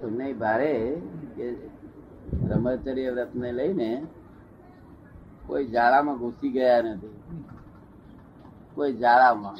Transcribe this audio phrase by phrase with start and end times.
[0.00, 0.72] પુણ્ય ભારે
[1.36, 1.46] કે
[2.38, 3.90] બ્રહ્મચર્ય વ્રત ને લઈને
[5.46, 7.16] કોઈ જાળામાં ઘૂસી ગયા નથી.
[8.74, 9.56] કોઈ જાળામાં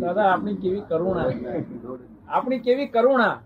[0.00, 1.28] દાદા આપણી કેવી કરુણા.
[2.28, 3.36] આપણી કેવી કરુણા.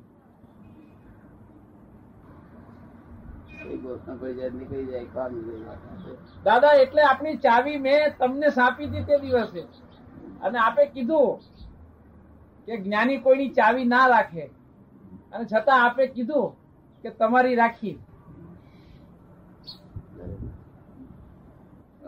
[6.45, 9.63] દાદા એટલે આપણી ચાવી મેં તમને સાપી હતી તે દિવસે.
[10.43, 11.41] અને આપે કીધું
[12.67, 14.51] કે જ્ઞાની કોઈની ચાવી ના રાખે.
[15.33, 16.57] અને છતાં આપે કીધું
[17.03, 17.99] કે તમારી રાખી.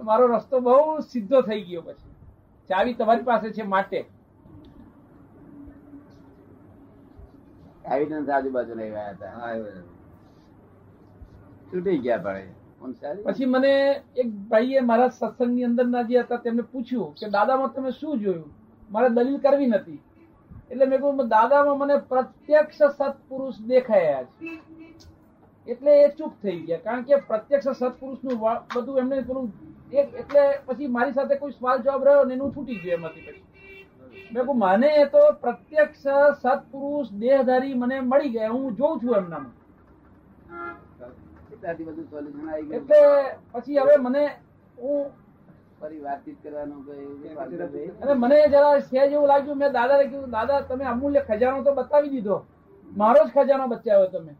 [0.02, 2.12] મારો રસ્તો બહુ સીધો થઈ ગયો પછી.
[2.68, 4.04] ચાવી તમારી પાસે છે માટે.
[7.86, 9.54] આવીને આજુબાજુ ગયા હતા.
[11.72, 12.48] છૂટી ગયા ભાઈ.
[13.24, 17.90] પછી મને એક ભાઈએ મારા સત્સંગની અંદર ના જે હતા તેમને પૂછ્યું કે દાદામાં તમે
[17.90, 18.50] શું જોયું?
[18.90, 20.00] મારે દલીલ કરવી નથી
[20.70, 24.52] એટલે મેં કહ્યું દાદામાં મને પ્રત્યક્ષ સત્પુરુષ દેખાયા છે.
[25.66, 26.84] એટલે એ ચૂપ થઈ ગયા.
[26.86, 29.46] કારણ કે પ્રત્યક્ષ સત્પુરુષનું નું બધું એમને પેલું
[29.92, 33.42] એક એટલે પછી મારી સાથે કોઈ સવાલ જવાબ રહ્યો ને એનું છૂટી ગયું એમાંથી પછી.
[34.32, 36.06] મેં કહું મને એ તો પ્રત્યક્ષ
[36.40, 39.52] સત્પુરુષ દેહધારી મને મળી ગયા હું જોઉં છું એમનામાં.
[42.72, 43.02] એટલે
[43.52, 44.24] પછી હવે મને
[44.78, 45.04] હું
[45.84, 46.80] ફરી વાતચીત કરવાનું
[48.02, 49.58] અને મને જરા સહેજ એવું લાગ્યું.
[49.62, 52.36] મેં દાદાને કીધું દાદા તમે અમૂલ્ય ખજાનો તો બતાવી દીધો.
[53.00, 54.34] મારો જ ખજાનો બચાવ્યો તમે.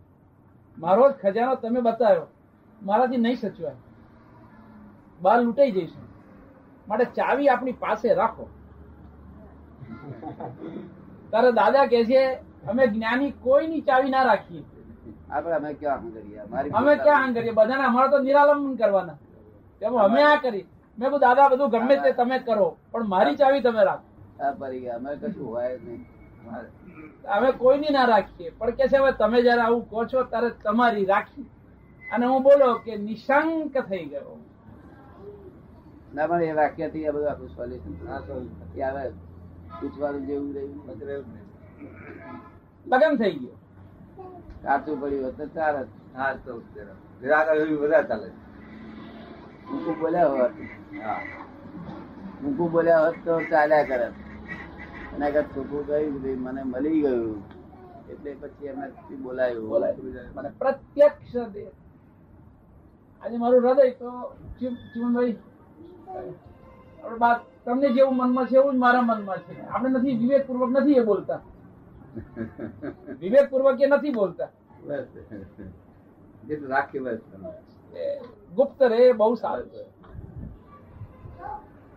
[0.78, 2.27] મારો જ ખજાનો તમે બતાવ્યો.
[2.83, 3.78] મારાથી નહીં સચવાય.
[5.22, 6.05] બહાર લૂંટાઈ જઈશું.
[6.89, 8.45] માટે ચાવી આપણી પાસે રાખો.
[11.31, 12.20] તારે દાદા કે છે
[12.70, 14.65] અમે જ્ઞાની કોઈની ચાવી ના રાખીએ.
[15.31, 16.39] આપણે અમે ક્યાં કરીએ
[16.78, 19.19] અમે ક્યાં કરીએ બધાને અમારે તો નિરાલંબન કરવાના.
[20.06, 20.67] અમે આ કરી.
[20.98, 24.06] મેં કહું દાદા બધું ગમે તે તમે કરો પણ મારી ચાવી તમે રાખો.
[24.41, 24.97] આ પરી ગયા.
[24.97, 26.00] અમે કશું હોય નહીં.
[27.37, 31.06] અમે કોઈની ના રાખીએ પણ કે છે હવે તમે જયારે આવું કહો છો ત્યારે તમારી
[31.12, 31.47] રાખી.
[32.12, 34.37] અને હું બોલો કે નિશાંક થઈ ગયો.
[36.15, 37.94] ના પણ એ વાક્યથી આ બધું આખું સોલ્યુશન
[38.76, 39.05] એ હવે
[39.81, 41.26] પૂછવાનું જેવું રહ્યું.
[42.87, 43.56] લગન થઈ ગયો.
[44.65, 45.88] કાચું પડ્યું હતું ચાર જ.
[46.16, 48.28] હા તો ચાલે વધારે ચાલે
[49.72, 50.50] મૂકું બોલ્યા હોત.
[52.42, 54.12] મૂકું બોલ્યા હોત તો ચાલ્યા કરત
[55.14, 57.42] અને આગળ છોકરું ગયું ભાઈ મને મળી ગયું.
[58.10, 59.69] એટલે પછી એમને બોલાયું.
[59.69, 60.34] બોલાયું.
[60.34, 61.36] મને પ્રત્યક્ષ
[63.22, 65.36] આજે મારું હૃદય તો ચીમ- ચીમનભાઈ
[67.04, 69.60] આપણે બાત તમને જેવું મનમાં છે એવું જ મારા મનમાં છે.
[69.60, 71.41] આપણે નથી વિવેકપૂર્વક નથી એ બોલતા.
[73.20, 74.48] વિવેકપૂર્વક એ નથી બોલતા.
[76.47, 77.21] જેટલું રાખી બસ
[78.55, 79.84] ગુપ્ત રે બહુ સારું છે.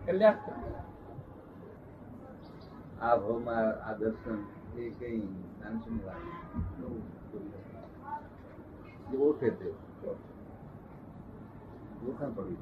[0.06, 0.38] કલ્યાણ
[3.02, 4.38] આ ભાવમાં આ દર્શન
[4.78, 5.18] એ કઈ
[5.60, 6.22] નાનસુની વાત
[9.20, 9.68] ઓળખે તે.
[12.06, 12.60] ઓળખાણ પડી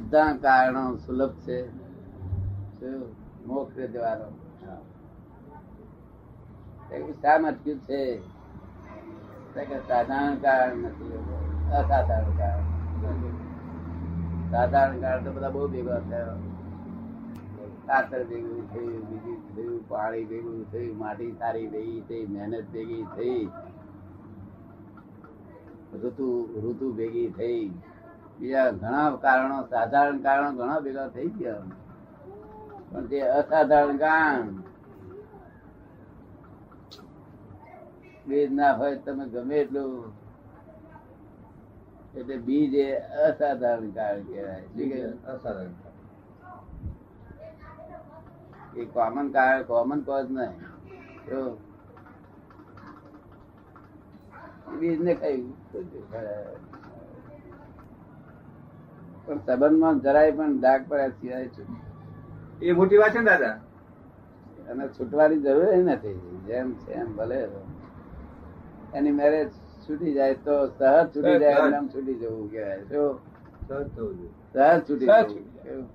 [0.00, 1.58] બધા કારણો સુલભ છે?
[3.46, 4.28] મોક્ષ દેવાનો
[4.60, 4.78] શા
[7.38, 8.00] માટે અટક્યું છે.
[9.64, 11.12] સાધારણ કારણ નથી
[11.72, 12.76] અસાધારણ કારણ
[14.50, 16.36] સાધારણ કારણ તો બધા બહુ ભેગા થયા.
[17.86, 23.48] ખાતર ભેગું થયું, બીજું થયું પાણી ભેગું થયું, માટી સારી ભેગી થઈ, મહેનત ભેગી થઈ.
[25.94, 27.70] ઋતુ ઋતુ ભેગી થઈ.
[28.40, 31.54] બીજા ઘણા કારણો, સાધારણ કારણો ઘણા ભેગા થઈ ગયા.
[32.92, 34.65] પણ તે અસાધારણ કારણ
[38.26, 40.12] બીજ ના હોય તમે ગમે એટલું
[42.14, 44.62] એટલે બીજ એ અસાધારણ કારણ કહેવાય.
[45.26, 45.74] અસાધારણ
[48.76, 50.54] એ કોમન કારણ કોમન કોઝ નહીં.
[54.78, 55.42] બીજ ને કઈ
[59.26, 63.52] પણ સંબંધમાં જરાય પણ ડાક પડ્યા સિવાય છૂટ- એ મોટી વાત છે દાદા?
[64.70, 66.42] અને છૂટવાની જરૂર નથી.
[66.46, 67.48] જેમ છે એમ ભલે.
[68.96, 69.48] એની મેરેજ
[69.84, 71.76] છૂટી જાય તો સહજ છૂટી જાય.
[71.78, 73.12] એમ છૂટી જવું કહેવાય શું
[74.52, 75.08] સહજ છૂટી
[75.64, 75.86] જવું?